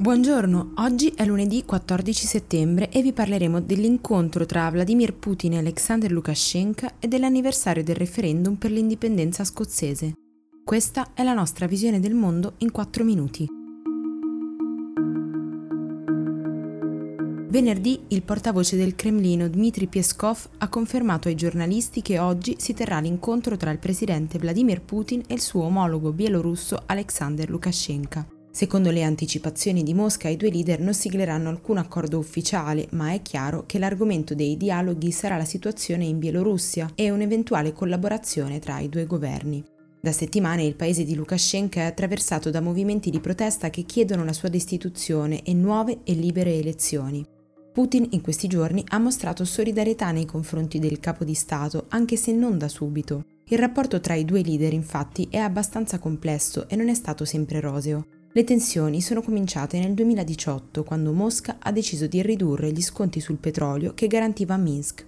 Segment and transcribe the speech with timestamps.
[0.00, 6.10] Buongiorno, oggi è lunedì 14 settembre e vi parleremo dell'incontro tra Vladimir Putin e Alexander
[6.10, 10.14] Lukashenko e dell'anniversario del referendum per l'indipendenza scozzese.
[10.64, 13.46] Questa è la nostra visione del mondo in 4 minuti.
[17.50, 23.00] Venerdì il portavoce del Cremlino Dmitry Peskov ha confermato ai giornalisti che oggi si terrà
[23.00, 28.39] l'incontro tra il presidente Vladimir Putin e il suo omologo bielorusso Alexander Lukashenko.
[28.52, 33.22] Secondo le anticipazioni di Mosca, i due leader non sigleranno alcun accordo ufficiale, ma è
[33.22, 38.88] chiaro che l'argomento dei dialoghi sarà la situazione in Bielorussia e un'eventuale collaborazione tra i
[38.88, 39.62] due governi.
[40.02, 44.32] Da settimane il paese di Lukashenko è attraversato da movimenti di protesta che chiedono la
[44.32, 47.24] sua destituzione e nuove e libere elezioni.
[47.72, 52.32] Putin in questi giorni ha mostrato solidarietà nei confronti del capo di Stato, anche se
[52.32, 53.24] non da subito.
[53.44, 57.60] Il rapporto tra i due leader infatti è abbastanza complesso e non è stato sempre
[57.60, 58.06] roseo.
[58.32, 63.38] Le tensioni sono cominciate nel 2018 quando Mosca ha deciso di ridurre gli sconti sul
[63.38, 65.04] petrolio che garantiva Minsk.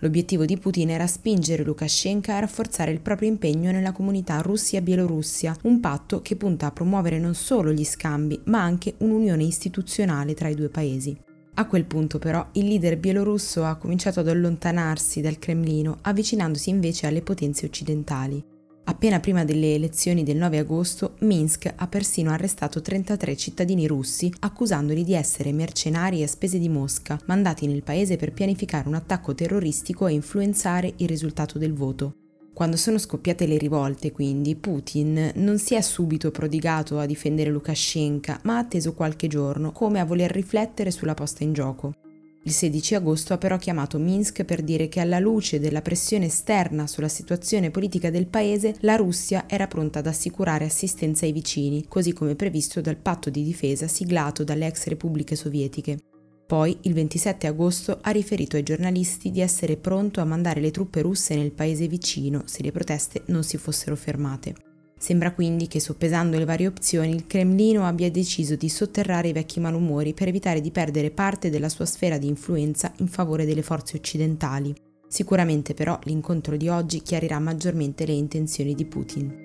[0.00, 5.78] L'obiettivo di Putin era spingere Lukashenko a rafforzare il proprio impegno nella comunità Russia-Bielorussia, un
[5.78, 10.56] patto che punta a promuovere non solo gli scambi, ma anche un'unione istituzionale tra i
[10.56, 11.16] due paesi.
[11.54, 17.06] A quel punto però il leader bielorusso ha cominciato ad allontanarsi dal Cremlino, avvicinandosi invece
[17.06, 18.44] alle potenze occidentali.
[18.86, 25.04] Appena prima delle elezioni del 9 agosto, Minsk ha persino arrestato 33 cittadini russi accusandoli
[25.04, 30.06] di essere mercenari a spese di Mosca, mandati nel paese per pianificare un attacco terroristico
[30.06, 32.16] e influenzare il risultato del voto.
[32.52, 38.40] Quando sono scoppiate le rivolte, quindi, Putin non si è subito prodigato a difendere Lukashenko,
[38.42, 42.03] ma ha atteso qualche giorno, come a voler riflettere sulla posta in gioco.
[42.46, 46.86] Il 16 agosto ha però chiamato Minsk per dire che alla luce della pressione esterna
[46.86, 52.12] sulla situazione politica del paese, la Russia era pronta ad assicurare assistenza ai vicini, così
[52.12, 55.98] come previsto dal patto di difesa siglato dalle ex repubbliche sovietiche.
[56.46, 61.00] Poi, il 27 agosto, ha riferito ai giornalisti di essere pronto a mandare le truppe
[61.00, 64.63] russe nel paese vicino se le proteste non si fossero fermate.
[65.04, 69.60] Sembra quindi che soppesando le varie opzioni il Cremlino abbia deciso di sotterrare i vecchi
[69.60, 73.98] malumori per evitare di perdere parte della sua sfera di influenza in favore delle forze
[73.98, 74.74] occidentali.
[75.06, 79.44] Sicuramente però l'incontro di oggi chiarirà maggiormente le intenzioni di Putin.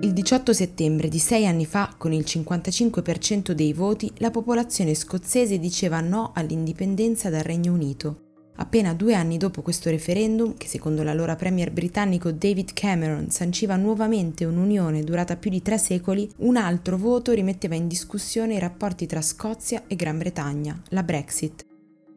[0.00, 5.60] Il 18 settembre di sei anni fa, con il 55% dei voti, la popolazione scozzese
[5.60, 8.29] diceva no all'indipendenza dal Regno Unito.
[8.56, 14.44] Appena due anni dopo questo referendum, che secondo l'allora premier britannico David Cameron sanciva nuovamente
[14.44, 19.22] un'unione durata più di tre secoli, un altro voto rimetteva in discussione i rapporti tra
[19.22, 21.64] Scozia e Gran Bretagna, la Brexit.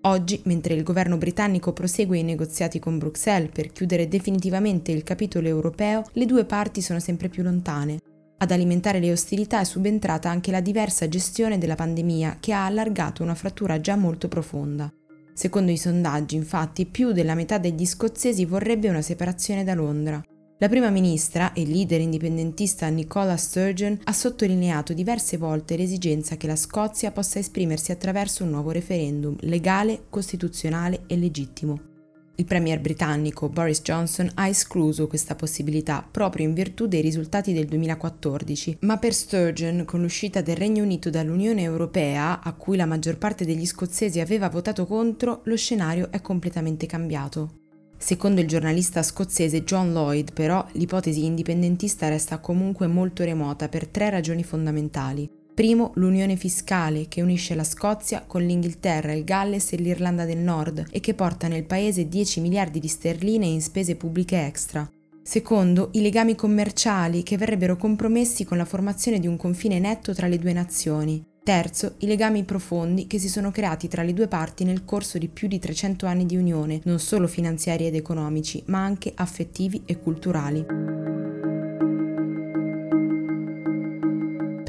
[0.06, 5.48] Oggi, mentre il governo britannico prosegue i negoziati con Bruxelles per chiudere definitivamente il capitolo
[5.48, 8.00] europeo, le due parti sono sempre più lontane.
[8.40, 13.24] Ad alimentare le ostilità è subentrata anche la diversa gestione della pandemia che ha allargato
[13.24, 14.92] una frattura già molto profonda.
[15.34, 20.24] Secondo i sondaggi, infatti, più della metà degli scozzesi vorrebbe una separazione da Londra.
[20.60, 26.56] La prima ministra e leader indipendentista Nicola Sturgeon ha sottolineato diverse volte l'esigenza che la
[26.56, 31.93] Scozia possa esprimersi attraverso un nuovo referendum legale, costituzionale e legittimo.
[32.36, 37.68] Il premier britannico Boris Johnson ha escluso questa possibilità proprio in virtù dei risultati del
[37.68, 43.20] 2014, ma per Sturgeon, con l'uscita del Regno Unito dall'Unione Europea, a cui la maggior
[43.20, 47.60] parte degli scozzesi aveva votato contro, lo scenario è completamente cambiato.
[47.98, 54.10] Secondo il giornalista scozzese John Lloyd, però, l'ipotesi indipendentista resta comunque molto remota per tre
[54.10, 55.30] ragioni fondamentali.
[55.54, 60.88] Primo, l'unione fiscale che unisce la Scozia con l'Inghilterra, il Galles e l'Irlanda del Nord
[60.90, 64.90] e che porta nel paese 10 miliardi di sterline in spese pubbliche extra.
[65.22, 70.26] Secondo, i legami commerciali che verrebbero compromessi con la formazione di un confine netto tra
[70.26, 71.24] le due nazioni.
[71.44, 75.28] Terzo, i legami profondi che si sono creati tra le due parti nel corso di
[75.28, 80.00] più di 300 anni di unione, non solo finanziari ed economici, ma anche affettivi e
[80.00, 81.03] culturali.